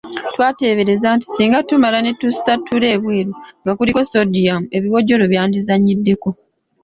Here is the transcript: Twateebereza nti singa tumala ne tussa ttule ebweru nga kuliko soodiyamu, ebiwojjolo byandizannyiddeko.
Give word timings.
Twateebereza 0.33 1.07
nti 1.15 1.27
singa 1.33 1.59
tumala 1.67 1.97
ne 2.01 2.11
tussa 2.19 2.53
ttule 2.59 2.87
ebweru 2.95 3.33
nga 3.61 3.73
kuliko 3.77 4.01
soodiyamu, 4.11 4.65
ebiwojjolo 4.77 5.23
byandizannyiddeko. 5.31 6.29